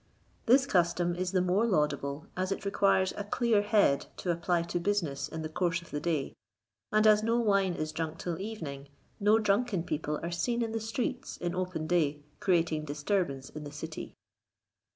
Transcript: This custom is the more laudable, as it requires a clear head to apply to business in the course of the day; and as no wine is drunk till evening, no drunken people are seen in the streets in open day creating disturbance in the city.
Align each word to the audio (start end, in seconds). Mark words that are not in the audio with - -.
This 0.47 0.65
custom 0.65 1.15
is 1.15 1.31
the 1.31 1.43
more 1.43 1.63
laudable, 1.63 2.25
as 2.35 2.51
it 2.51 2.65
requires 2.65 3.13
a 3.15 3.23
clear 3.23 3.61
head 3.61 4.07
to 4.17 4.31
apply 4.31 4.63
to 4.63 4.79
business 4.79 5.27
in 5.27 5.43
the 5.43 5.47
course 5.47 5.79
of 5.79 5.91
the 5.91 5.99
day; 5.99 6.33
and 6.91 7.05
as 7.05 7.21
no 7.21 7.37
wine 7.39 7.75
is 7.75 7.91
drunk 7.91 8.17
till 8.17 8.39
evening, 8.41 8.87
no 9.19 9.37
drunken 9.37 9.83
people 9.83 10.19
are 10.23 10.31
seen 10.31 10.63
in 10.63 10.71
the 10.71 10.79
streets 10.81 11.37
in 11.37 11.53
open 11.53 11.85
day 11.85 12.23
creating 12.39 12.85
disturbance 12.85 13.51
in 13.51 13.63
the 13.63 13.71
city. 13.71 14.15